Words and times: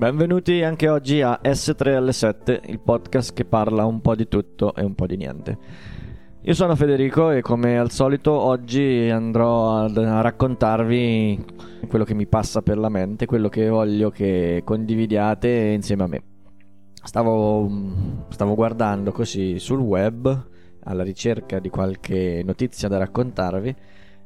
Benvenuti 0.00 0.62
anche 0.62 0.88
oggi 0.88 1.20
a 1.20 1.40
S3 1.42 1.94
alle 1.94 2.14
7, 2.14 2.62
il 2.68 2.80
podcast 2.80 3.34
che 3.34 3.44
parla 3.44 3.84
un 3.84 4.00
po' 4.00 4.14
di 4.14 4.28
tutto 4.28 4.74
e 4.74 4.82
un 4.82 4.94
po' 4.94 5.06
di 5.06 5.18
niente. 5.18 5.58
Io 6.40 6.54
sono 6.54 6.74
Federico 6.74 7.30
e 7.32 7.42
come 7.42 7.78
al 7.78 7.90
solito 7.90 8.32
oggi 8.32 9.10
andrò 9.10 9.76
a 9.76 10.20
raccontarvi 10.22 11.44
quello 11.86 12.06
che 12.06 12.14
mi 12.14 12.26
passa 12.26 12.62
per 12.62 12.78
la 12.78 12.88
mente, 12.88 13.26
quello 13.26 13.50
che 13.50 13.68
voglio 13.68 14.08
che 14.08 14.62
condividiate 14.64 15.48
insieme 15.48 16.02
a 16.04 16.06
me. 16.06 16.22
Stavo, 16.94 17.70
stavo 18.30 18.54
guardando 18.54 19.12
così 19.12 19.58
sul 19.58 19.80
web 19.80 20.46
alla 20.84 21.02
ricerca 21.02 21.58
di 21.58 21.68
qualche 21.68 22.40
notizia 22.42 22.88
da 22.88 22.96
raccontarvi 22.96 23.76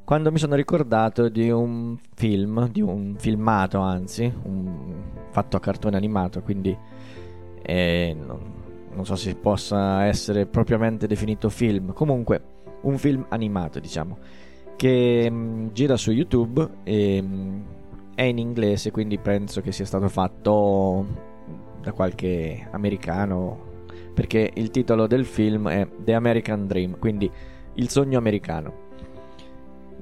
quando 0.05 0.31
mi 0.31 0.39
sono 0.39 0.55
ricordato 0.55 1.29
di 1.31 1.51
un 1.51 1.97
film, 2.15 2.69
di 2.69 2.83
un 2.83 3.15
filmato 3.17 3.81
anzi, 3.81 4.31
un 4.43 5.03
fatto 5.31 5.57
a 5.57 5.61
cartone 5.61 5.97
animato, 5.97 6.43
quindi 6.43 6.77
eh, 7.63 8.15
non, 8.19 8.41
non, 8.93 9.07
so 9.07 9.17
se 9.17 9.35
possa 9.35 10.05
essere 10.05 10.45
propriamente 10.45 11.07
definito 11.07 11.49
film, 11.49 11.95
comunque 11.95 12.43
un 12.83 12.99
film 12.99 13.25
animato 13.31 13.81
diciamo, 13.81 14.19
che 14.77 15.31
mh, 15.31 15.35
mm, 15.35 15.67
gira 15.73 15.97
su 15.97 16.11
YouTube 16.11 16.69
e 16.85 17.23
mh, 17.23 17.27
mm, 17.27 17.63
è 18.15 18.23
in 18.23 18.37
inglese, 18.39 18.91
quindi 18.91 19.17
penso 19.19 19.63
che 19.63 19.73
sia 19.73 19.87
stato 19.87 20.09
fatto 20.09 21.33
da 21.81 21.93
qualche 21.93 22.69
americano, 22.73 23.73
perché 24.13 24.51
il 24.55 24.71
titolo 24.71 25.07
del 25.07 25.25
film 25.25 25.69
è 25.71 25.89
The 25.97 26.13
American 26.13 26.67
Dream, 26.67 26.99
quindi 26.99 27.31
il 27.75 27.89
sogno 27.89 28.19
americano. 28.19 28.84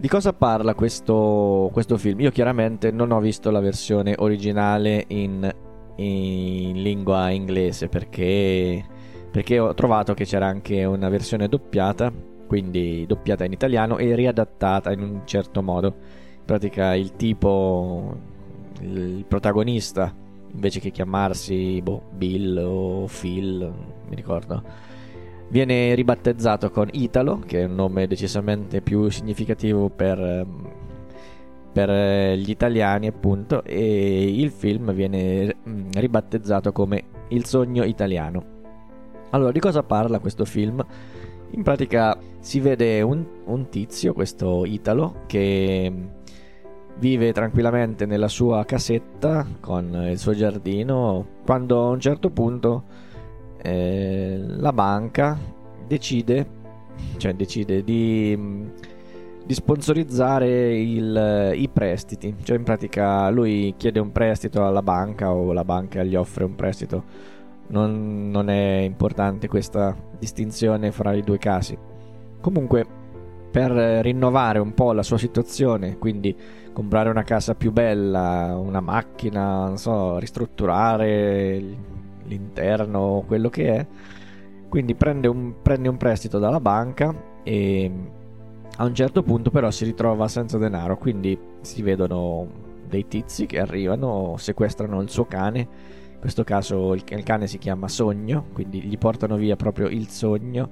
Di 0.02 0.08
cosa 0.08 0.32
parla 0.32 0.74
questo, 0.74 1.70
questo, 1.72 1.96
film? 1.96 2.18
Io 2.22 2.32
chiaramente 2.32 2.90
non 2.90 3.12
ho 3.12 3.20
visto 3.20 3.52
la 3.52 3.60
versione 3.60 4.16
originale 4.18 5.04
in, 5.06 5.48
in 5.94 6.82
lingua 6.82 7.30
inglese 7.30 7.86
perché, 7.86 8.84
perché, 9.30 9.60
ho 9.60 9.72
trovato 9.74 10.12
che 10.12 10.24
c'era 10.24 10.48
anche 10.48 10.82
una 10.82 11.08
versione 11.08 11.46
doppiata, 11.46 12.12
quindi 12.48 13.06
doppiata 13.06 13.44
in 13.44 13.52
italiano 13.52 13.96
e 13.98 14.16
riadattata 14.16 14.90
in 14.90 15.02
un 15.02 15.20
certo 15.24 15.62
modo. 15.62 15.94
In 16.36 16.44
pratica 16.46 16.96
il 16.96 17.14
tipo, 17.14 18.16
il 18.80 19.24
protagonista, 19.28 20.12
invece 20.52 20.80
che 20.80 20.90
chiamarsi 20.90 21.80
boh, 21.80 22.06
Bill 22.10 22.56
o 22.56 23.06
Phil, 23.06 23.72
mi 24.08 24.16
ricordo 24.16 24.64
Viene 25.52 25.94
ribattezzato 25.94 26.70
con 26.70 26.88
Italo, 26.92 27.42
che 27.44 27.60
è 27.60 27.64
un 27.64 27.74
nome 27.74 28.06
decisamente 28.06 28.80
più 28.80 29.10
significativo 29.10 29.90
per, 29.90 30.18
ehm, 30.18 30.70
per 31.70 31.90
eh, 31.90 32.38
gli 32.38 32.48
italiani, 32.48 33.06
appunto, 33.06 33.62
e 33.62 34.30
il 34.34 34.50
film 34.50 34.94
viene 34.94 35.56
mm, 35.68 35.90
ribattezzato 35.92 36.72
come 36.72 37.04
Il 37.28 37.44
sogno 37.44 37.84
italiano. 37.84 38.42
Allora, 39.32 39.52
di 39.52 39.60
cosa 39.60 39.82
parla 39.82 40.20
questo 40.20 40.46
film? 40.46 40.82
In 41.50 41.62
pratica 41.62 42.16
si 42.40 42.58
vede 42.58 43.02
un, 43.02 43.22
un 43.44 43.68
tizio, 43.68 44.14
questo 44.14 44.64
Italo, 44.64 45.24
che 45.26 45.92
vive 46.98 47.32
tranquillamente 47.32 48.06
nella 48.06 48.28
sua 48.28 48.64
casetta 48.64 49.46
con 49.60 50.06
il 50.10 50.18
suo 50.18 50.32
giardino, 50.32 51.26
quando 51.44 51.84
a 51.84 51.90
un 51.90 52.00
certo 52.00 52.30
punto 52.30 53.10
eh, 53.62 54.42
la 54.44 54.72
banca 54.72 55.38
decide, 55.86 56.46
cioè 57.16 57.32
decide 57.34 57.84
di, 57.84 58.36
di 59.44 59.54
sponsorizzare 59.54 60.76
il, 60.78 61.52
i 61.54 61.68
prestiti. 61.68 62.34
Cioè 62.42 62.56
in 62.56 62.64
pratica 62.64 63.30
lui 63.30 63.74
chiede 63.76 64.00
un 64.00 64.10
prestito 64.10 64.66
alla 64.66 64.82
banca 64.82 65.32
o 65.32 65.52
la 65.52 65.64
banca 65.64 66.02
gli 66.02 66.16
offre 66.16 66.44
un 66.44 66.56
prestito. 66.56 67.30
Non, 67.68 68.30
non 68.30 68.50
è 68.50 68.80
importante 68.80 69.48
questa 69.48 69.96
distinzione 70.18 70.90
fra 70.90 71.12
i 71.14 71.22
due 71.22 71.38
casi. 71.38 71.78
Comunque, 72.40 72.84
per 73.50 73.70
rinnovare 73.70 74.58
un 74.58 74.74
po' 74.74 74.92
la 74.92 75.02
sua 75.04 75.18
situazione, 75.18 75.96
quindi 75.98 76.36
comprare 76.72 77.08
una 77.08 77.22
casa 77.22 77.54
più 77.54 77.70
bella, 77.70 78.56
una 78.58 78.80
macchina, 78.80 79.72
so, 79.76 80.18
ristrutturare 80.18 81.62
l'interno, 82.24 83.24
quello 83.26 83.48
che 83.48 83.74
è. 83.74 83.86
Quindi 84.68 84.94
prende 84.94 85.28
un, 85.28 85.54
prende 85.60 85.88
un 85.88 85.96
prestito 85.96 86.38
dalla 86.38 86.60
banca 86.60 87.14
e 87.42 87.90
a 88.76 88.84
un 88.84 88.94
certo 88.94 89.22
punto 89.22 89.50
però 89.50 89.70
si 89.70 89.84
ritrova 89.84 90.28
senza 90.28 90.56
denaro, 90.56 90.96
quindi 90.96 91.38
si 91.60 91.82
vedono 91.82 92.46
dei 92.88 93.06
tizi 93.06 93.46
che 93.46 93.60
arrivano, 93.60 94.36
sequestrano 94.38 95.00
il 95.02 95.10
suo 95.10 95.26
cane, 95.26 95.60
in 96.12 96.18
questo 96.20 96.42
caso 96.44 96.94
il, 96.94 97.02
il 97.06 97.22
cane 97.22 97.46
si 97.46 97.58
chiama 97.58 97.88
Sogno, 97.88 98.46
quindi 98.52 98.82
gli 98.82 98.96
portano 98.96 99.36
via 99.36 99.56
proprio 99.56 99.88
il 99.88 100.08
sogno, 100.08 100.70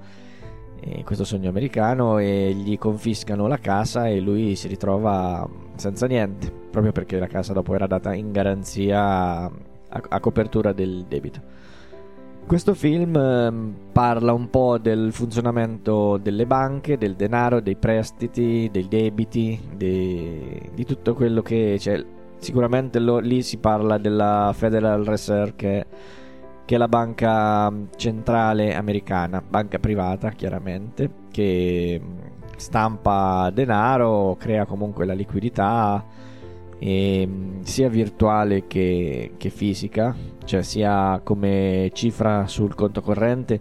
eh, 0.80 1.04
questo 1.04 1.24
sogno 1.24 1.50
americano, 1.50 2.18
e 2.18 2.52
gli 2.54 2.78
confiscano 2.78 3.46
la 3.46 3.58
casa 3.58 4.08
e 4.08 4.20
lui 4.20 4.54
si 4.54 4.68
ritrova 4.68 5.46
senza 5.74 6.06
niente, 6.06 6.50
proprio 6.70 6.92
perché 6.92 7.18
la 7.18 7.26
casa 7.26 7.52
dopo 7.52 7.74
era 7.74 7.86
data 7.86 8.14
in 8.14 8.32
garanzia 8.32 9.50
a, 9.90 10.02
a 10.08 10.20
copertura 10.20 10.72
del 10.72 11.04
debito. 11.08 11.60
Questo 12.46 12.74
film 12.74 13.14
eh, 13.16 13.92
parla 13.92 14.32
un 14.32 14.50
po' 14.50 14.76
del 14.78 15.12
funzionamento 15.12 16.16
delle 16.16 16.46
banche, 16.46 16.98
del 16.98 17.14
denaro, 17.14 17.60
dei 17.60 17.76
prestiti, 17.76 18.68
dei 18.72 18.88
debiti, 18.88 19.56
de... 19.76 20.70
di 20.74 20.84
tutto 20.84 21.14
quello 21.14 21.42
che 21.42 21.76
c'è. 21.78 22.04
Sicuramente 22.38 22.98
lo, 22.98 23.18
lì 23.18 23.42
si 23.42 23.58
parla 23.58 23.98
della 23.98 24.52
Federal 24.52 25.04
Reserve 25.04 25.52
che, 25.54 25.86
che, 26.64 26.74
è 26.74 26.78
la 26.78 26.88
banca 26.88 27.72
centrale 27.94 28.74
americana, 28.74 29.40
banca 29.46 29.78
privata 29.78 30.30
chiaramente, 30.30 31.08
che 31.30 32.00
stampa 32.56 33.50
denaro, 33.54 34.36
crea 34.40 34.64
comunque 34.66 35.04
la 35.04 35.14
liquidità 35.14 36.04
e, 36.80 37.20
ehm, 37.20 37.62
sia 37.62 37.88
virtuale 37.88 38.66
che, 38.66 39.32
che, 39.36 39.50
fisica, 39.50 40.16
cioè 40.44 40.62
sia 40.62 41.20
come 41.22 41.90
cifra 41.92 42.46
sul 42.46 42.74
conto 42.74 43.02
corrente 43.02 43.60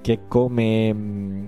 che 0.00 0.20
come 0.26 0.92
mm, 0.92 1.46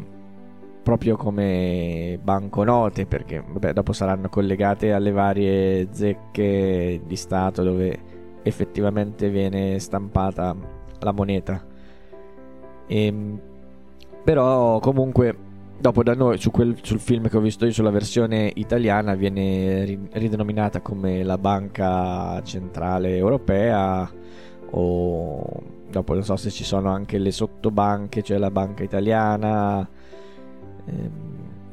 proprio 0.82 1.16
come 1.16 2.18
banconote, 2.22 3.06
perché 3.06 3.42
vabbè, 3.46 3.72
dopo 3.72 3.92
saranno 3.92 4.28
collegate 4.28 4.92
alle 4.92 5.10
varie 5.10 5.88
zecche 5.90 7.00
di 7.04 7.16
Stato 7.16 7.62
dove 7.62 7.98
effettivamente 8.42 9.30
viene 9.30 9.78
stampata 9.78 10.54
la 11.00 11.12
moneta. 11.12 11.64
E, 12.86 13.06
ehm, 13.06 13.40
però 14.22 14.78
comunque 14.80 15.48
Dopo 15.80 16.02
da 16.02 16.12
noi, 16.14 16.36
su 16.36 16.50
quel, 16.50 16.76
sul 16.82 17.00
film 17.00 17.28
che 17.28 17.38
ho 17.38 17.40
visto 17.40 17.64
io, 17.64 17.72
sulla 17.72 17.88
versione 17.88 18.52
italiana, 18.54 19.14
viene 19.14 20.08
ridenominata 20.12 20.82
come 20.82 21.22
la 21.22 21.38
Banca 21.38 22.42
Centrale 22.42 23.16
Europea 23.16 24.10
o 24.72 25.62
dopo 25.90 26.12
non 26.12 26.22
so 26.22 26.36
se 26.36 26.50
ci 26.50 26.64
sono 26.64 26.90
anche 26.90 27.16
le 27.16 27.30
sottobanche, 27.30 28.22
cioè 28.22 28.36
la 28.36 28.50
Banca 28.50 28.82
Italiana. 28.82 29.88
Ehm, 30.84 31.10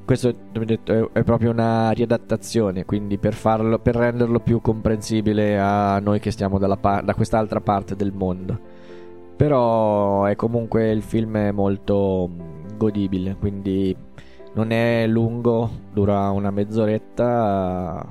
questo 0.05 0.33
detto, 0.53 1.11
è, 1.11 1.23
proprio 1.23 1.51
una 1.51 1.91
riadattazione, 1.91 2.85
quindi 2.85 3.17
per, 3.17 3.33
farlo, 3.33 3.77
per 3.77 3.95
renderlo 3.97 4.39
più 4.39 4.61
comprensibile 4.61 5.59
a 5.59 5.99
noi 5.99 6.21
che 6.21 6.31
stiamo 6.31 6.57
par- 6.77 7.03
da 7.03 7.13
quest'altra 7.13 7.59
parte 7.59 7.97
del 7.97 8.13
mondo. 8.13 8.57
Però 9.35 10.23
è 10.23 10.35
comunque 10.37 10.91
il 10.91 11.01
film 11.01 11.35
è 11.35 11.51
molto 11.51 12.55
godibile, 12.77 13.35
quindi 13.35 13.95
non 14.53 14.71
è 14.71 15.05
lungo, 15.07 15.69
dura 15.91 16.29
una 16.29 16.51
mezz'oretta, 16.51 18.07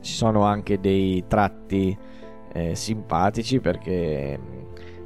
ci 0.00 0.12
sono 0.12 0.42
anche 0.42 0.78
dei 0.80 1.24
tratti 1.26 1.96
eh, 2.52 2.74
simpatici 2.74 3.60
perché 3.60 4.38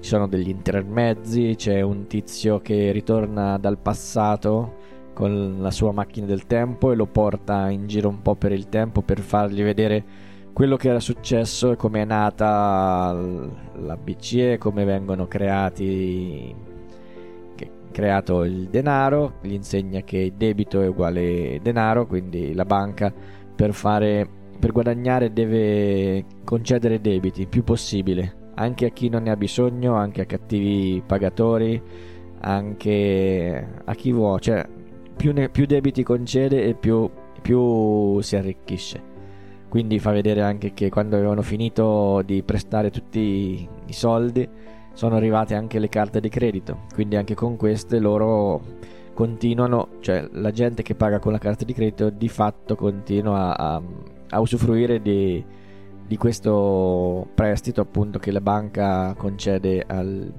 ci 0.01 0.09
sono 0.09 0.29
degli 0.29 0.49
intermezzi, 0.49 1.55
c'è 1.57 1.81
un 1.81 2.07
tizio 2.07 2.61
che 2.61 2.93
ritorna 2.93 3.57
dal 3.59 3.79
passato 3.79 4.83
con 5.15 5.57
la 5.61 5.71
sua 5.71 5.93
macchina 5.93 6.27
del 6.27 6.47
tempo 6.47 6.93
e 6.93 6.97
lo 6.97 7.07
porta 7.07 7.71
in 7.71 7.87
giro 7.87 8.09
un 8.09 8.21
po' 8.21 8.35
per 8.35 8.53
il 8.53 8.69
tempo 8.69 9.01
per 9.01 9.21
fargli 9.21 9.63
vedere 9.63 10.05
quello 10.53 10.77
che 10.77 10.89
era 10.89 11.01
successo 11.01 11.73
e 11.73 11.77
come 11.77 12.03
è 12.03 12.05
nata 12.05 13.13
la 13.77 13.97
BCE, 13.97 14.59
come 14.59 14.85
vengono 14.85 15.27
creati 15.27 16.55
creato 17.95 18.43
il 18.43 18.69
denaro, 18.71 19.35
gli 19.43 19.53
insegna 19.53 20.01
che 20.01 20.33
debito 20.37 20.81
è 20.83 20.89
uguale 20.89 21.61
denaro, 21.63 22.09
quindi 22.09 22.53
la 22.53 22.65
banca 22.65 23.15
per, 23.55 23.73
fare, 23.73 24.29
per 24.59 24.73
guadagnare 24.73 25.33
deve 25.33 26.25
concedere 26.43 27.01
debiti 27.01 27.43
il 27.43 27.49
più 27.49 27.63
possibile, 27.63 28.51
anche 28.57 28.87
a 28.87 28.89
chi 28.89 29.09
non 29.09 29.23
ne 29.23 29.31
ha 29.31 29.37
bisogno, 29.37 29.95
anche 29.95 30.23
a 30.23 30.27
cattivi 30.27 31.05
pagatori, 31.07 31.81
anche 32.41 33.69
a 33.85 33.95
chi 33.95 34.11
vuole, 34.11 34.41
cioè 34.41 34.67
più, 35.17 35.33
ne, 35.33 35.49
più 35.49 35.65
debiti 35.65 36.03
concede 36.03 36.65
e 36.65 36.75
più, 36.75 37.09
più 37.41 38.21
si 38.21 38.35
arricchisce. 38.35 39.13
quindi 39.69 40.01
fa 40.01 40.11
vedere 40.11 40.41
anche 40.43 40.73
che 40.75 40.91
quando 40.91 41.15
avevano 41.17 41.43
finito 41.43 42.23
di 42.25 42.43
prestare 42.43 42.91
tutti 42.91 43.69
i 43.87 43.93
soldi 43.93 44.49
sono 44.95 45.17
arrivate 45.17 45.55
anche 45.55 45.79
le 45.79 45.89
carte 45.89 46.21
di 46.21 46.29
credito, 46.29 46.87
quindi 46.95 47.17
anche 47.17 47.35
con 47.35 47.57
queste 47.57 47.99
loro 47.99 48.63
continuano, 49.13 49.89
cioè 50.01 50.29
la 50.33 50.51
gente 50.51 50.83
che 50.83 50.95
paga 50.95 51.19
con 51.19 51.33
la 51.33 51.39
carta 51.39 51.65
di 51.65 51.73
credito 51.73 52.11
di 52.11 52.29
fatto 52.29 52.75
continua 52.75 53.57
a, 53.57 53.81
a 54.31 54.41
usufruire 54.41 55.01
di, 55.01 55.45
di, 56.07 56.17
questo 56.17 57.29
prestito 57.35 57.81
appunto 57.81 58.19
che 58.19 58.33
la 58.33 58.41
banca 58.41 59.15
concede 59.17 59.85
al, 59.87 60.33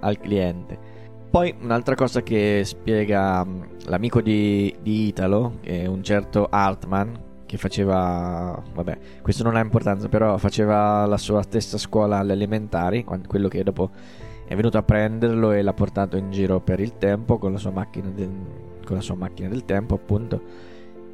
al 0.00 0.18
cliente. 0.18 0.96
Poi 1.30 1.54
un'altra 1.60 1.94
cosa 1.94 2.22
che 2.22 2.62
spiega 2.64 3.46
l'amico 3.86 4.20
di, 4.20 4.74
di 4.82 5.08
Italo, 5.08 5.58
un 5.66 6.02
certo 6.02 6.46
Hartman, 6.50 7.26
che 7.48 7.56
faceva, 7.56 8.62
vabbè, 8.74 8.98
questo 9.22 9.42
non 9.42 9.56
ha 9.56 9.60
importanza, 9.60 10.06
però 10.10 10.36
faceva 10.36 11.06
la 11.06 11.16
sua 11.16 11.40
stessa 11.40 11.78
scuola 11.78 12.18
alle 12.18 12.34
elementari, 12.34 13.04
quello 13.04 13.48
che 13.48 13.64
dopo 13.64 13.90
è 14.46 14.54
venuto 14.54 14.76
a 14.76 14.82
prenderlo 14.82 15.52
e 15.52 15.62
l'ha 15.62 15.72
portato 15.72 16.18
in 16.18 16.30
giro 16.30 16.60
per 16.60 16.78
il 16.78 16.98
tempo 16.98 17.38
con 17.38 17.52
la 17.52 17.58
sua 17.58 17.70
macchina 17.70 18.10
del, 18.10 18.28
con 18.84 18.96
la 18.96 19.02
sua 19.02 19.14
macchina 19.14 19.48
del 19.48 19.64
tempo, 19.64 19.94
appunto. 19.94 20.42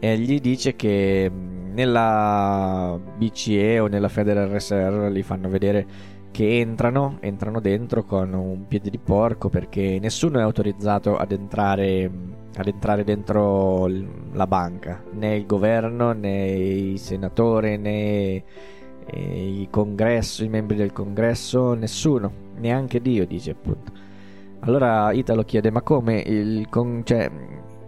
E 0.01 0.19
gli 0.19 0.41
dice 0.41 0.75
che 0.75 1.31
nella 1.31 2.99
BCE 3.17 3.79
o 3.79 3.87
nella 3.87 4.09
Federal 4.09 4.49
Reserve 4.49 5.11
li 5.11 5.23
fanno 5.23 5.49
vedere 5.49 5.87
che 6.35 6.59
entrano, 6.59 7.19
entrano 7.21 7.61
dentro 7.61 8.03
con 8.03 8.33
un 8.33 8.67
piede 8.67 8.91
di 8.91 8.99
porco 8.99 9.49
perché 9.49 10.01
nessuno 10.01 10.41
è 10.41 10.43
autorizzato 10.43 11.17
ad 11.17 11.31
entrare, 11.31 12.11
ad 12.57 12.67
entrare 12.67 13.05
dentro 13.05 13.87
la 14.33 14.47
banca, 14.49 15.01
né 15.13 15.37
il 15.37 15.47
governo, 15.47 16.11
né 16.11 16.47
i 16.47 16.99
senatori, 16.99 17.79
né 17.79 18.43
eh, 19.07 19.61
i 19.61 19.69
congresso, 19.71 20.43
i 20.43 20.49
membri 20.49 20.75
del 20.75 20.93
congresso, 20.93 21.75
nessuno, 21.75 22.33
neanche 22.57 23.01
Dio 23.01 23.25
dice 23.29 23.53
appunto. 23.53 23.93
Allora 24.63 25.13
Italo 25.13 25.45
chiede 25.45 25.71
ma 25.71 25.83
come 25.83 26.19
il, 26.19 26.69
con, 26.69 27.03
cioè, 27.05 27.31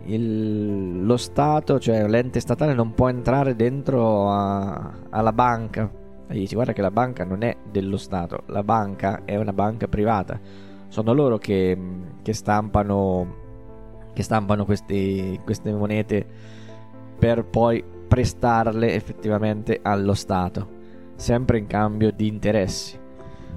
il, 0.04 1.04
lo 1.04 1.16
Stato, 1.16 1.80
cioè 1.80 2.06
l'ente 2.06 2.38
statale 2.38 2.74
non 2.74 2.94
può 2.94 3.08
entrare 3.08 3.56
dentro 3.56 4.30
a, 4.30 4.92
alla 5.10 5.32
banca? 5.32 6.04
E 6.28 6.34
dice 6.34 6.54
guarda 6.54 6.72
che 6.72 6.80
la 6.80 6.90
banca 6.90 7.24
non 7.24 7.42
è 7.42 7.56
dello 7.70 7.96
Stato, 7.96 8.42
la 8.46 8.62
banca 8.62 9.22
è 9.24 9.36
una 9.36 9.52
banca 9.52 9.86
privata. 9.88 10.38
Sono 10.88 11.12
loro 11.12 11.38
che, 11.38 11.78
che 12.22 12.32
stampano, 12.32 13.34
che 14.12 14.22
stampano 14.22 14.64
questi, 14.64 15.40
queste 15.44 15.72
monete 15.72 16.26
per 17.18 17.44
poi 17.44 17.82
prestarle 18.06 18.94
effettivamente 18.94 19.80
allo 19.82 20.14
Stato, 20.14 20.68
sempre 21.16 21.58
in 21.58 21.66
cambio 21.66 22.10
di 22.10 22.26
interessi. 22.26 22.98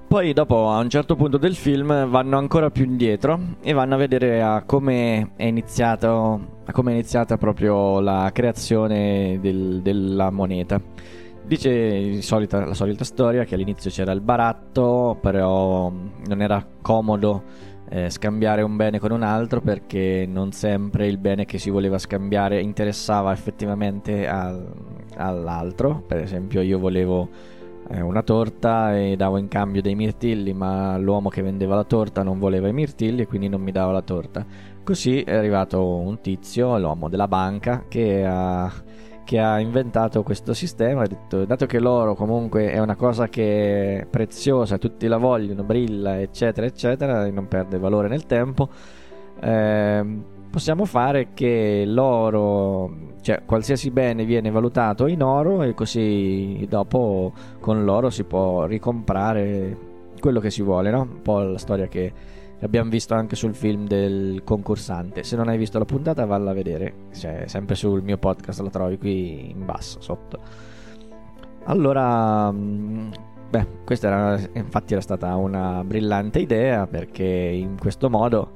Poi 0.08 0.34
dopo 0.34 0.72
a 0.72 0.80
un 0.80 0.90
certo 0.90 1.16
punto 1.16 1.38
del 1.38 1.56
film 1.56 2.10
vanno 2.10 2.38
ancora 2.38 2.72
più 2.72 2.84
indietro 2.84 3.40
e 3.62 3.74
vanno 3.74 3.94
a 3.94 3.98
vedere 3.98 4.42
a 4.42 4.64
come 4.66 5.34
è 5.36 5.44
iniziato 5.44 6.58
a 6.66 6.72
come 6.72 6.92
è 6.92 6.94
iniziata 6.96 7.38
proprio 7.38 8.00
la 8.00 8.30
creazione 8.34 9.38
del, 9.40 9.82
della 9.82 10.32
moneta. 10.32 10.82
Dice 11.50 12.22
solita, 12.22 12.64
la 12.64 12.76
solita 12.76 13.04
storia 13.04 13.44
che 13.44 13.56
all'inizio 13.56 13.90
c'era 13.90 14.12
il 14.12 14.22
baratto, 14.22 15.18
però 15.20 15.92
non 15.92 16.42
era 16.44 16.64
comodo 16.80 17.42
eh, 17.90 18.12
scambiare 18.12 18.62
un 18.62 18.76
bene 18.76 19.00
con 19.00 19.10
un 19.10 19.24
altro 19.24 19.60
perché 19.60 20.28
non 20.30 20.52
sempre 20.52 21.08
il 21.08 21.18
bene 21.18 21.46
che 21.46 21.58
si 21.58 21.72
voleva 21.72 21.98
scambiare 21.98 22.62
interessava 22.62 23.34
effettivamente 23.34 24.28
al, 24.28 24.64
all'altro. 25.16 26.04
Per 26.06 26.20
esempio 26.20 26.62
io 26.62 26.78
volevo 26.78 27.28
eh, 27.90 28.00
una 28.00 28.22
torta 28.22 28.96
e 28.96 29.16
davo 29.16 29.38
in 29.38 29.48
cambio 29.48 29.82
dei 29.82 29.96
mirtilli, 29.96 30.54
ma 30.54 31.00
l'uomo 31.00 31.30
che 31.30 31.42
vendeva 31.42 31.74
la 31.74 31.84
torta 31.84 32.22
non 32.22 32.38
voleva 32.38 32.68
i 32.68 32.74
mirtilli 32.74 33.24
e 33.24 33.26
quindi 33.26 33.50
non 33.50 33.62
mi 33.62 33.72
dava 33.72 33.92
la 33.92 34.04
torta. 34.04 34.46
Così 34.84 35.24
è 35.24 35.34
arrivato 35.34 35.84
un 35.84 36.22
tizio, 36.22 36.78
l'uomo 36.78 37.10
della 37.10 37.28
banca, 37.28 37.86
che 37.88 38.24
ha 38.24 38.72
che 39.30 39.38
ha 39.38 39.60
inventato 39.60 40.24
questo 40.24 40.56
sistema 40.56 41.04
ha 41.04 41.08
detto 41.08 41.46
dato 41.46 41.68
che 41.68 41.78
l'oro 41.78 42.16
comunque 42.16 42.72
è 42.72 42.80
una 42.80 42.96
cosa 42.96 43.28
che 43.28 44.00
è 44.00 44.06
preziosa 44.08 44.80
tutti 44.80 45.06
la 45.06 45.18
vogliono 45.18 45.62
brilla 45.62 46.20
eccetera 46.20 46.66
eccetera 46.66 47.28
e 47.28 47.30
non 47.30 47.48
perde 47.48 47.78
valore 47.78 48.08
nel 48.08 48.26
tempo 48.26 48.70
eh, 49.40 50.04
possiamo 50.50 50.86
fare 50.86 51.28
che 51.36 51.84
l'oro 51.86 53.14
cioè 53.22 53.44
qualsiasi 53.46 53.92
bene 53.92 54.26
viene 54.26 54.50
valutato 54.50 55.06
in 55.06 55.22
oro 55.22 55.62
e 55.62 55.76
così 55.76 56.66
dopo 56.68 57.32
con 57.60 57.86
l'oro 57.86 58.10
si 58.10 58.24
può 58.24 58.66
ricomprare 58.66 59.78
quello 60.20 60.40
che 60.40 60.50
si 60.50 60.64
vuole 60.64 60.90
no? 60.90 61.02
un 61.02 61.22
po' 61.22 61.38
la 61.42 61.60
storia 61.60 61.88
che 61.88 62.12
L'abbiamo 62.60 62.90
visto 62.90 63.14
anche 63.14 63.36
sul 63.36 63.56
film 63.56 63.88
del 63.88 64.42
concursante. 64.44 65.24
Se 65.24 65.36
non 65.36 65.48
hai 65.48 65.58
visto 65.58 65.78
la 65.80 65.86
puntata, 65.86 66.26
valla 66.26 66.52
a 66.52 66.54
vedere. 66.54 66.94
Cioè, 67.14 67.44
sempre 67.48 67.76
sul 67.76 68.04
mio 68.04 68.18
podcast, 68.18 68.60
la 68.60 68.70
trovi 68.70 68.98
qui 68.98 69.50
in 69.50 69.66
basso, 69.66 70.02
sotto. 70.02 70.40
Allora, 71.66 72.52
mm, 72.52 73.12
beh, 73.50 73.68
questa 73.86 74.08
era, 74.08 74.50
infatti 74.54 74.94
era 74.94 75.02
stata 75.02 75.36
una 75.36 75.84
brillante 75.86 76.40
idea 76.40 76.86
perché 76.88 77.24
in 77.24 77.78
questo 77.78 78.10
modo 78.10 78.52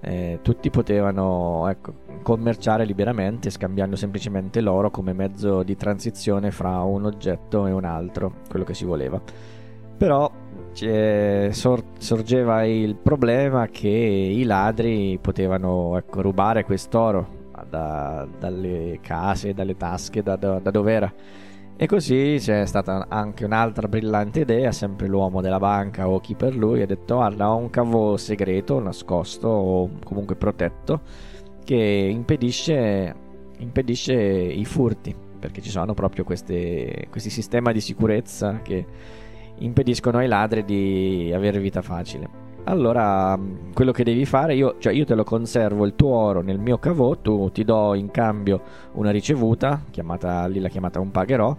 eh, 0.00 0.40
tutti 0.42 0.68
potevano 0.70 1.68
ecco, 1.68 1.94
commerciare 2.22 2.84
liberamente 2.84 3.50
scambiando 3.50 3.96
semplicemente 3.96 4.60
l'oro 4.60 4.90
come 4.90 5.12
mezzo 5.12 5.62
di 5.62 5.76
transizione 5.76 6.50
fra 6.50 6.80
un 6.80 7.04
oggetto 7.04 7.66
e 7.66 7.72
un 7.72 7.84
altro, 7.84 8.34
quello 8.48 8.64
che 8.64 8.74
si 8.74 8.84
voleva. 8.84 9.20
Però 9.96 10.30
sor- 10.76 11.84
sorgeva 11.98 12.64
il 12.64 12.96
problema 12.96 13.66
che 13.68 13.88
i 13.88 14.42
ladri 14.44 15.18
potevano 15.20 15.96
ecco, 15.96 16.20
rubare 16.20 16.64
quest'oro 16.64 17.44
da, 17.68 18.26
dalle 18.38 18.98
case, 19.00 19.54
dalle 19.54 19.76
tasche, 19.76 20.22
da, 20.22 20.36
da, 20.36 20.58
da 20.58 20.70
dove 20.70 20.92
era. 20.92 21.12
E 21.78 21.86
così 21.86 22.36
c'è 22.38 22.64
stata 22.64 23.06
anche 23.08 23.44
un'altra 23.44 23.86
brillante 23.86 24.40
idea, 24.40 24.72
sempre 24.72 25.08
l'uomo 25.08 25.42
della 25.42 25.58
banca 25.58 26.08
o 26.08 26.20
chi 26.20 26.34
per 26.34 26.56
lui 26.56 26.80
ha 26.80 26.86
detto 26.86 27.16
guarda 27.16 27.50
ho 27.50 27.56
un 27.56 27.68
cavo 27.68 28.16
segreto, 28.16 28.80
nascosto 28.80 29.48
o 29.48 29.90
comunque 30.02 30.36
protetto 30.36 31.02
che 31.64 31.74
impedisce, 31.76 33.14
impedisce 33.58 34.14
i 34.14 34.64
furti, 34.64 35.14
perché 35.38 35.60
ci 35.60 35.68
sono 35.68 35.92
proprio 35.92 36.24
queste, 36.24 37.08
questi 37.10 37.28
sistemi 37.28 37.72
di 37.74 37.80
sicurezza 37.80 38.60
che 38.62 38.86
impediscono 39.58 40.18
ai 40.18 40.28
ladri 40.28 40.64
di 40.64 41.32
avere 41.34 41.58
vita 41.58 41.82
facile. 41.82 42.44
Allora, 42.64 43.36
mm, 43.36 43.72
quello 43.72 43.92
che 43.92 44.02
devi 44.02 44.24
fare, 44.24 44.54
io, 44.54 44.76
cioè 44.78 44.92
io 44.92 45.04
te 45.04 45.14
lo 45.14 45.22
conservo 45.22 45.86
il 45.86 45.94
tuo 45.94 46.14
oro 46.14 46.42
nel 46.42 46.58
mio 46.58 46.78
cavò, 46.78 47.16
tu 47.16 47.50
ti 47.52 47.64
do 47.64 47.94
in 47.94 48.10
cambio 48.10 48.60
una 48.94 49.10
ricevuta, 49.10 49.82
chiamata, 49.90 50.46
lì 50.46 50.58
la 50.58 50.68
chiamata 50.68 50.98
un 50.98 51.12
pagherò, 51.12 51.56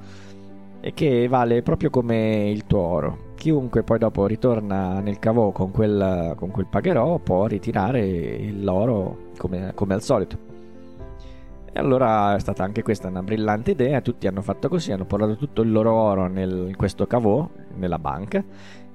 e 0.82 0.94
che 0.94 1.28
vale 1.28 1.62
proprio 1.62 1.90
come 1.90 2.50
il 2.50 2.66
tuo 2.66 2.80
oro. 2.80 3.18
Chiunque 3.36 3.84
poi 3.84 4.00
dopo 4.00 4.26
ritorna 4.26 5.00
nel 5.00 5.20
cavò 5.20 5.52
con 5.52 5.72
quel, 5.72 6.34
con 6.36 6.52
quel 6.52 6.68
pagherò 6.70 7.20
può 7.20 7.46
ritirare 7.46 8.52
l'oro 8.52 9.30
come, 9.38 9.72
come 9.76 9.94
al 9.94 10.02
solito. 10.02 10.47
E 11.72 11.80
allora 11.80 12.36
è 12.36 12.40
stata 12.40 12.64
anche 12.64 12.82
questa 12.82 13.08
una 13.08 13.22
brillante 13.22 13.72
idea, 13.72 14.02
tutti 14.02 14.28
hanno 14.28 14.42
fatto 14.42 14.68
così, 14.70 14.92
hanno 14.92 15.06
portato 15.06 15.36
tutto 15.36 15.62
il 15.62 15.72
loro 15.72 15.94
oro 15.94 16.28
nel, 16.28 16.66
in 16.68 16.76
questo 16.76 17.06
cavò, 17.08 17.48
nella 17.76 18.00
banca, 18.00 18.44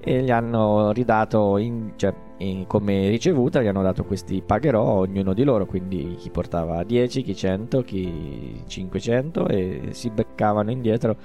e 0.00 0.22
gli 0.22 0.30
hanno 0.30 0.90
ridato 0.92 1.58
in, 1.58 1.92
cioè, 1.96 2.12
in, 2.38 2.66
come 2.66 3.08
ricevuta, 3.08 3.62
gli 3.62 3.68
hanno 3.68 3.82
dato 3.82 4.04
questi 4.04 4.42
pagherò 4.44 4.82
ognuno 4.82 5.32
di 5.32 5.44
loro, 5.44 5.66
quindi 5.66 6.16
chi 6.18 6.30
portava 6.30 6.82
10, 6.82 7.22
chi 7.22 7.36
100, 7.36 7.82
chi 7.82 8.62
500 8.66 9.46
e 9.46 9.80
si 9.90 10.10
beccavano 10.10 10.70
indietro 10.70 11.16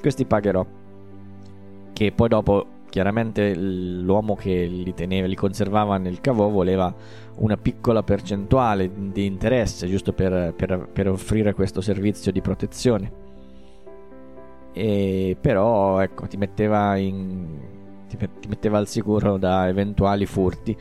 questi 0.00 0.26
pagherò 0.26 0.66
che 1.94 2.12
poi 2.12 2.28
dopo 2.28 2.66
chiaramente 2.94 3.56
l'uomo 3.56 4.36
che 4.36 4.66
li 4.66 4.94
teneva, 4.94 5.26
li 5.26 5.34
conservava 5.34 5.98
nel 5.98 6.20
cavò 6.20 6.48
voleva 6.48 6.94
una 7.38 7.56
piccola 7.56 8.04
percentuale 8.04 8.88
di 9.10 9.26
interesse 9.26 9.88
giusto 9.88 10.12
per, 10.12 10.54
per, 10.54 10.88
per 10.92 11.08
offrire 11.08 11.54
questo 11.54 11.80
servizio 11.80 12.30
di 12.30 12.40
protezione. 12.40 13.12
E 14.72 15.36
però 15.40 15.98
ecco, 15.98 16.28
ti 16.28 16.36
metteva, 16.36 16.94
in, 16.94 17.58
ti, 18.06 18.16
ti 18.16 18.46
metteva 18.46 18.78
al 18.78 18.86
sicuro 18.86 19.38
da 19.38 19.66
eventuali 19.66 20.24
furti 20.24 20.76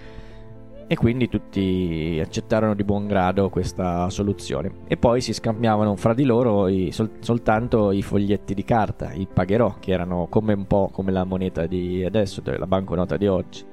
e 0.93 0.95
quindi 0.95 1.27
tutti 1.27 2.21
accettarono 2.23 2.75
di 2.75 2.83
buon 2.83 3.07
grado 3.07 3.49
questa 3.49 4.11
soluzione 4.11 4.81
e 4.85 4.95
poi 4.95 5.21
si 5.21 5.33
scambiavano 5.33 5.95
fra 5.95 6.13
di 6.13 6.23
loro 6.23 6.67
i, 6.67 6.91
sol, 6.91 7.13
soltanto 7.17 7.89
i 7.89 8.03
foglietti 8.03 8.53
di 8.53 8.63
carta, 8.63 9.11
i 9.11 9.25
pagherò, 9.25 9.77
che 9.79 9.91
erano 9.91 10.27
come 10.29 10.53
un 10.53 10.67
po' 10.67 10.91
come 10.93 11.11
la 11.11 11.23
moneta 11.23 11.65
di 11.65 12.05
adesso, 12.05 12.43
cioè 12.43 12.57
la 12.57 12.67
banconota 12.67 13.17
di 13.17 13.25
oggi. 13.25 13.65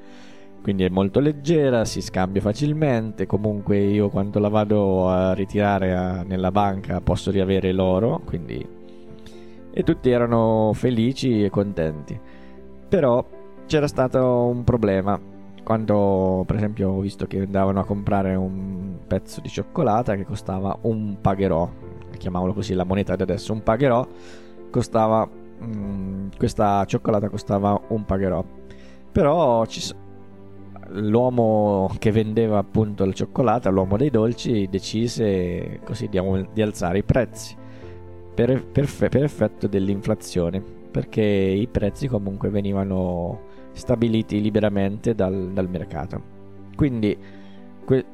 Quindi 0.63 0.85
è 0.85 0.89
molto 0.89 1.21
leggera, 1.21 1.85
si 1.85 2.01
scambia 2.01 2.41
facilmente, 2.41 3.27
comunque 3.27 3.77
io 3.77 4.09
quando 4.09 4.39
la 4.39 4.49
vado 4.49 5.11
a 5.11 5.35
ritirare 5.35 5.95
a, 5.95 6.23
nella 6.23 6.51
banca 6.51 7.03
posso 7.03 7.31
riavere 7.31 7.71
l'oro, 7.73 8.23
quindi 8.25 8.67
e 9.73 9.83
tutti 9.83 10.09
erano 10.09 10.71
felici 10.73 11.45
e 11.45 11.51
contenti. 11.51 12.19
Però 12.89 13.23
c'era 13.67 13.87
stato 13.87 14.47
un 14.47 14.65
problema. 14.65 15.30
Quando, 15.63 16.45
per 16.47 16.57
esempio, 16.57 16.91
ho 16.91 17.01
visto 17.01 17.27
che 17.27 17.41
andavano 17.41 17.81
a 17.81 17.85
comprare 17.85 18.35
un 18.35 18.97
pezzo 19.07 19.41
di 19.41 19.49
cioccolata 19.49 20.17
che 20.17 20.25
costava 20.25 20.77
un 20.83 21.17
pagherò, 21.21 21.69
chiamiamolo 22.17 22.53
così, 22.53 22.75
la 22.75 22.85
moneta 22.85 23.17
di 23.17 23.23
adesso, 23.23 23.53
un 23.53 23.63
pagherò, 23.63 24.07
costava. 24.71 25.27
Mh, 25.27 25.65
mm, 25.67 26.29
questa 26.39 26.85
cioccolata 26.87 27.29
costava 27.29 27.81
un 27.89 28.05
pagherò. 28.05 28.45
Però 29.13 29.67
ci, 29.67 29.81
l'uomo 30.93 31.91
che 31.99 32.11
vendeva 32.11 32.59
appunto 32.59 33.05
la 33.05 33.13
cioccolata, 33.13 33.71
l'uomo 33.71 33.97
dei 33.97 34.11
dolci, 34.11 34.69
decise 34.69 35.81
così 35.85 36.09
di, 36.09 36.21
di 36.53 36.63
alzare 36.63 36.99
i 36.99 37.03
prezzi 37.03 37.57
per, 38.35 38.65
per, 38.65 38.89
per 39.09 39.25
effetto 39.25 39.67
dell'inflazione, 39.67 40.63
perché 40.91 41.23
i 41.23 41.67
prezzi 41.67 42.09
comunque 42.09 42.49
venivano 42.49 43.49
stabiliti 43.73 44.41
liberamente 44.41 45.15
dal, 45.15 45.51
dal 45.53 45.69
mercato. 45.69 46.39
Quindi 46.77 47.17
que, 47.85 48.05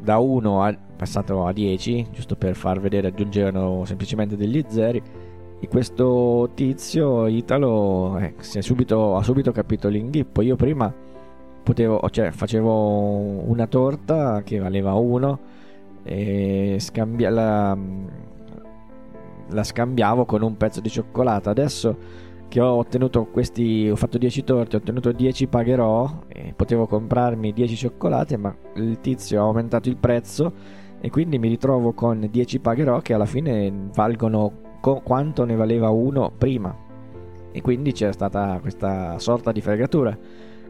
da 0.00 0.18
1 0.18 0.78
passato 0.96 1.46
a 1.46 1.52
10, 1.52 2.08
giusto 2.12 2.36
per 2.36 2.54
far 2.54 2.80
vedere, 2.80 3.08
aggiungevano 3.08 3.84
semplicemente 3.84 4.36
degli 4.36 4.64
zeri. 4.68 5.02
E 5.60 5.68
questo 5.68 6.50
tizio 6.54 7.28
Italo 7.28 8.18
eh, 8.18 8.34
subito, 8.62 9.16
ha 9.16 9.22
subito 9.22 9.52
capito 9.52 9.88
l'inghippo. 9.88 10.42
Io 10.42 10.56
prima 10.56 10.92
potevo, 11.62 12.00
cioè, 12.10 12.32
facevo 12.32 13.48
una 13.48 13.66
torta 13.66 14.42
che 14.42 14.58
valeva 14.58 14.94
1 14.94 15.38
e 16.02 16.76
scambia, 16.80 17.30
la, 17.30 17.78
la 19.50 19.62
scambiavo 19.62 20.24
con 20.24 20.42
un 20.42 20.56
pezzo 20.56 20.80
di 20.80 20.88
cioccolata. 20.88 21.50
Adesso 21.50 21.96
che 22.52 22.60
ho 22.60 22.74
ottenuto 22.74 23.24
questi, 23.24 23.88
ho 23.90 23.96
fatto 23.96 24.18
10 24.18 24.44
torte, 24.44 24.76
ho 24.76 24.78
ottenuto 24.80 25.10
10 25.10 25.46
pagherò 25.46 26.18
potevo 26.54 26.86
comprarmi 26.86 27.50
10 27.50 27.76
cioccolate, 27.76 28.36
ma 28.36 28.54
il 28.74 29.00
tizio 29.00 29.40
ha 29.40 29.44
aumentato 29.44 29.88
il 29.88 29.96
prezzo 29.96 30.52
e 31.00 31.08
quindi 31.08 31.38
mi 31.38 31.48
ritrovo 31.48 31.94
con 31.94 32.28
10 32.30 32.58
pagherò 32.58 33.00
che 33.00 33.14
alla 33.14 33.24
fine 33.24 33.88
valgono 33.94 34.52
co- 34.82 35.00
quanto 35.00 35.46
ne 35.46 35.56
valeva 35.56 35.88
uno 35.88 36.30
prima. 36.36 36.76
E 37.52 37.62
quindi 37.62 37.92
c'è 37.92 38.12
stata 38.12 38.58
questa 38.60 39.18
sorta 39.18 39.50
di 39.50 39.62
fregatura. 39.62 40.14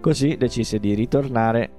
Così 0.00 0.36
decise 0.36 0.78
di 0.78 0.94
ritornare 0.94 1.70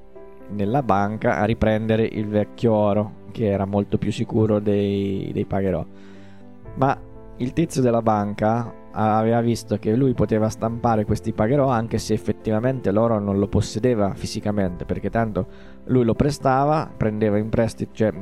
nella 0.50 0.84
banca 0.84 1.38
a 1.38 1.46
riprendere 1.46 2.04
il 2.04 2.28
vecchio 2.28 2.74
oro, 2.74 3.12
che 3.32 3.46
era 3.46 3.64
molto 3.64 3.98
più 3.98 4.12
sicuro 4.12 4.60
dei, 4.60 5.30
dei 5.32 5.46
pagherò. 5.46 5.86
Ma 6.76 7.00
il 7.38 7.54
tizio 7.54 7.82
della 7.82 8.02
banca 8.02 8.82
aveva 8.92 9.42
visto 9.42 9.78
che 9.78 9.96
lui 9.96 10.14
poteva 10.14 10.50
stampare 10.50 11.04
questi 11.04 11.34
pagherò 11.34 11.68
anche 11.68 11.98
se 11.98 12.14
effettivamente 12.14 12.92
l'oro 12.92 13.20
non 13.20 13.40
lo 13.40 13.48
possedeva 13.48 14.14
fisicamente, 14.14 14.86
perché 14.86 15.10
tanto 15.10 15.48
lui 15.86 16.04
lo 16.04 16.14
prestava, 16.14 16.92
prendeva 16.96 17.38
in 17.38 17.50
prestito, 17.50 17.92
cioè 17.94 18.14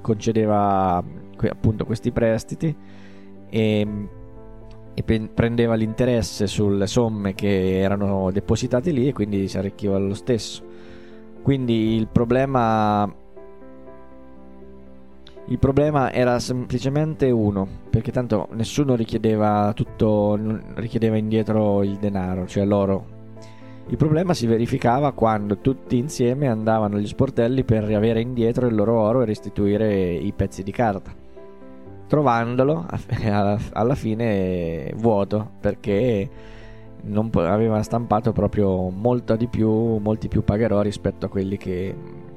concedeva 0.00 1.02
appunto 1.48 1.84
questi 1.84 2.12
prestiti 2.12 2.74
e 3.50 4.08
e 4.94 5.02
prendeva 5.02 5.74
l'interesse 5.74 6.46
sulle 6.46 6.86
somme 6.86 7.34
che 7.34 7.80
erano 7.80 8.30
depositate 8.30 8.92
lì 8.92 9.08
e 9.08 9.12
quindi 9.12 9.48
si 9.48 9.58
arricchiva 9.58 9.98
lo 9.98 10.14
stesso. 10.14 10.62
Quindi 11.42 11.96
il 11.96 12.06
problema 12.06 13.12
il 15.46 15.58
problema 15.58 16.12
era 16.12 16.38
semplicemente 16.38 17.30
uno, 17.30 17.66
perché 17.90 18.10
tanto 18.10 18.48
nessuno 18.52 18.94
richiedeva 18.94 19.72
tutto 19.74 20.38
richiedeva 20.74 21.16
indietro 21.16 21.82
il 21.82 21.96
denaro, 21.96 22.46
cioè 22.46 22.64
l'oro. 22.64 23.12
Il 23.88 23.96
problema 23.98 24.32
si 24.32 24.46
verificava 24.46 25.12
quando 25.12 25.58
tutti 25.58 25.98
insieme 25.98 26.48
andavano 26.48 26.96
agli 26.96 27.06
sportelli 27.06 27.64
per 27.64 27.84
riavere 27.84 28.20
indietro 28.22 28.66
il 28.66 28.74
loro 28.74 28.98
oro 28.98 29.22
e 29.22 29.26
restituire 29.26 30.12
i 30.14 30.32
pezzi 30.32 30.62
di 30.62 30.72
carta 30.72 31.22
trovandolo 32.06 32.86
alla 33.72 33.94
fine 33.94 34.92
vuoto 34.96 35.50
perché 35.60 36.28
aveva 37.32 37.82
stampato 37.82 38.32
proprio 38.32 38.88
molto 38.88 39.36
di 39.36 39.46
più, 39.46 39.96
molti 39.98 40.28
più 40.28 40.42
pagherò 40.42 40.80
rispetto 40.80 41.26
a 41.26 41.28
quelli 41.28 41.56
che, 41.56 41.94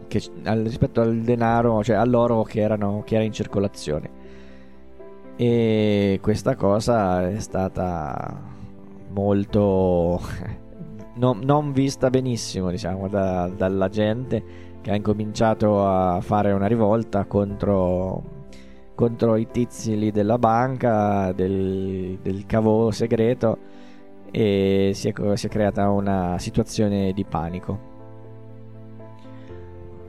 che 0.07 0.21
rispetto 0.43 1.01
al 1.01 1.21
denaro, 1.21 1.83
cioè 1.83 1.95
all'oro 1.95 2.43
che, 2.43 2.61
erano, 2.61 3.03
che 3.05 3.15
era 3.15 3.23
in 3.23 3.31
circolazione. 3.31 4.25
E 5.35 6.19
questa 6.21 6.55
cosa 6.55 7.29
è 7.29 7.39
stata 7.39 8.41
molto 9.09 10.19
non, 11.15 11.39
non 11.43 11.71
vista 11.73 12.09
benissimo, 12.09 12.69
diciamo, 12.69 13.07
da, 13.07 13.47
dalla 13.47 13.89
gente 13.89 14.65
che 14.81 14.91
ha 14.91 14.95
incominciato 14.95 15.85
a 15.85 16.21
fare 16.21 16.51
una 16.51 16.67
rivolta 16.67 17.25
contro 17.25 18.35
contro 18.97 19.35
i 19.35 19.47
tizi 19.51 19.95
lì 19.95 20.09
della 20.11 20.39
banca, 20.39 21.31
del, 21.31 22.17
del 22.19 22.47
cavo 22.47 22.89
segreto 22.89 23.59
e 24.31 24.91
si 24.95 25.09
è, 25.09 25.35
si 25.35 25.45
è 25.45 25.49
creata 25.49 25.89
una 25.89 26.39
situazione 26.39 27.13
di 27.13 27.23
panico. 27.23 27.87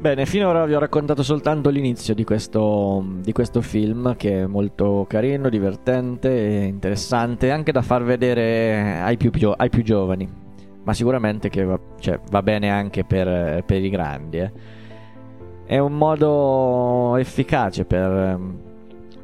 Bene, 0.00 0.26
finora 0.26 0.64
vi 0.64 0.74
ho 0.74 0.78
raccontato 0.78 1.24
soltanto 1.24 1.70
l'inizio 1.70 2.14
di 2.14 2.22
questo, 2.22 3.04
di 3.20 3.32
questo, 3.32 3.60
film 3.60 4.14
che 4.14 4.42
è 4.42 4.46
molto 4.46 5.04
carino, 5.08 5.48
divertente 5.48 6.28
e 6.30 6.64
interessante, 6.66 7.50
anche 7.50 7.72
da 7.72 7.82
far 7.82 8.04
vedere 8.04 9.00
ai 9.00 9.16
più, 9.16 9.32
ai 9.56 9.68
più 9.68 9.82
giovani, 9.82 10.28
ma 10.84 10.94
sicuramente 10.94 11.48
che 11.48 11.64
va, 11.64 11.80
cioè, 11.98 12.20
va 12.30 12.42
bene 12.44 12.70
anche 12.70 13.02
per, 13.02 13.64
per 13.64 13.82
i 13.82 13.90
grandi. 13.90 14.38
Eh. 14.38 14.52
È 15.64 15.78
un 15.78 15.96
modo 15.96 17.16
efficace 17.16 17.84
per, 17.84 18.38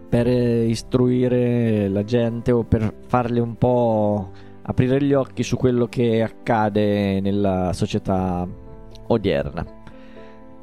per 0.09 0.27
istruire 0.27 1.89
la 1.89 2.03
gente 2.03 2.51
o 2.51 2.65
per 2.65 2.93
farle 3.07 3.39
un 3.39 3.55
po' 3.57 4.31
aprire 4.63 5.01
gli 5.01 5.15
occhi 5.15 5.45
su 5.45 5.57
quello 5.57 5.87
che 5.87 6.21
accade 6.21 7.21
nella 7.21 7.73
società 7.73 8.45
odierna. 9.07 9.74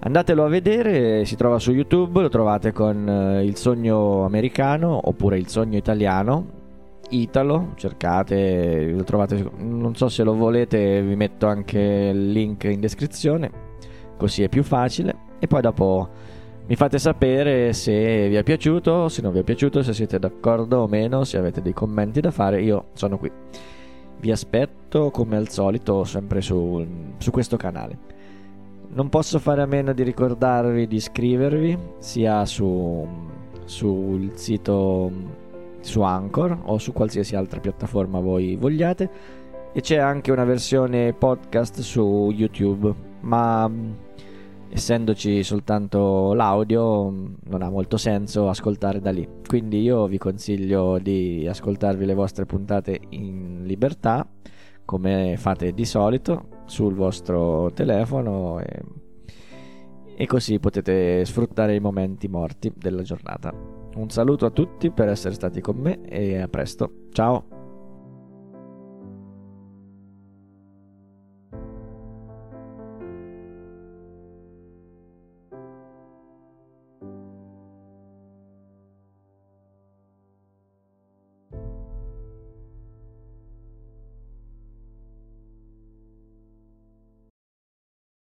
Andatelo 0.03 0.43
a 0.43 0.47
vedere, 0.47 1.25
si 1.25 1.35
trova 1.35 1.59
su 1.59 1.71
YouTube, 1.71 2.21
lo 2.21 2.29
trovate 2.29 2.71
con 2.71 3.07
eh, 3.07 3.43
il 3.43 3.55
sogno 3.55 4.25
americano 4.25 4.99
oppure 5.03 5.37
il 5.37 5.47
sogno 5.47 5.77
italiano. 5.77 6.59
Italo, 7.09 7.73
cercate, 7.75 8.89
lo 8.89 9.03
trovate, 9.03 9.47
non 9.57 9.93
so 9.95 10.09
se 10.09 10.23
lo 10.23 10.33
volete, 10.33 11.03
vi 11.03 11.15
metto 11.15 11.45
anche 11.45 11.79
il 11.79 12.31
link 12.31 12.63
in 12.63 12.79
descrizione, 12.79 13.51
così 14.17 14.41
è 14.41 14.49
più 14.49 14.63
facile. 14.63 15.15
E 15.37 15.45
poi 15.45 15.61
dopo 15.61 16.09
mi 16.65 16.75
fate 16.75 16.97
sapere 16.97 17.71
se 17.73 18.27
vi 18.27 18.35
è 18.35 18.41
piaciuto, 18.41 19.07
se 19.07 19.21
non 19.21 19.31
vi 19.31 19.39
è 19.39 19.43
piaciuto, 19.43 19.83
se 19.83 19.93
siete 19.93 20.17
d'accordo 20.17 20.79
o 20.79 20.87
meno, 20.87 21.23
se 21.25 21.37
avete 21.37 21.61
dei 21.61 21.73
commenti 21.73 22.21
da 22.21 22.31
fare, 22.31 22.63
io 22.63 22.85
sono 22.93 23.19
qui. 23.19 23.31
Vi 24.19 24.31
aspetto 24.31 25.11
come 25.11 25.37
al 25.37 25.49
solito 25.49 26.03
sempre 26.05 26.41
su, 26.41 26.83
su 27.17 27.29
questo 27.29 27.55
canale. 27.55 28.10
Non 28.93 29.07
posso 29.07 29.39
fare 29.39 29.61
a 29.61 29.65
meno 29.65 29.93
di 29.93 30.03
ricordarvi 30.03 30.85
di 30.85 30.97
iscrivervi 30.97 31.77
sia 31.99 32.43
su, 32.45 33.07
sul 33.63 34.31
sito 34.35 35.11
su 35.79 36.01
Anchor 36.01 36.59
o 36.65 36.77
su 36.77 36.91
qualsiasi 36.91 37.37
altra 37.37 37.61
piattaforma 37.61 38.19
voi 38.19 38.57
vogliate. 38.57 39.09
E 39.71 39.79
c'è 39.79 39.95
anche 39.95 40.31
una 40.31 40.43
versione 40.43 41.13
podcast 41.13 41.79
su 41.79 42.33
YouTube, 42.35 42.93
ma 43.21 43.71
essendoci 44.67 45.41
soltanto 45.41 46.33
l'audio 46.33 47.09
non 47.45 47.61
ha 47.61 47.69
molto 47.69 47.95
senso 47.95 48.49
ascoltare 48.49 48.99
da 48.99 49.11
lì. 49.11 49.25
Quindi 49.47 49.81
io 49.81 50.05
vi 50.07 50.17
consiglio 50.17 50.99
di 50.99 51.47
ascoltarvi 51.47 52.05
le 52.05 52.13
vostre 52.13 52.45
puntate 52.45 52.99
in 53.11 53.61
libertà 53.63 54.27
come 54.83 55.37
fate 55.37 55.71
di 55.71 55.85
solito 55.85 56.50
sul 56.71 56.93
vostro 56.95 57.69
telefono 57.73 58.59
e, 58.59 58.81
e 60.15 60.25
così 60.25 60.57
potete 60.57 61.25
sfruttare 61.25 61.75
i 61.75 61.81
momenti 61.81 62.29
morti 62.29 62.71
della 62.73 63.01
giornata. 63.01 63.53
Un 63.93 64.09
saluto 64.09 64.45
a 64.45 64.51
tutti 64.51 64.89
per 64.89 65.09
essere 65.09 65.33
stati 65.33 65.59
con 65.59 65.75
me 65.75 66.01
e 66.03 66.39
a 66.39 66.47
presto. 66.47 67.07
Ciao 67.11 67.60